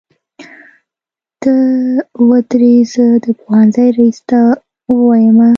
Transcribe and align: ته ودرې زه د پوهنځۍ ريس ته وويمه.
ته 1.41 1.55
ودرې 2.27 2.75
زه 2.93 3.05
د 3.23 3.25
پوهنځۍ 3.39 3.87
ريس 3.97 4.17
ته 4.29 4.39
وويمه. 4.97 5.49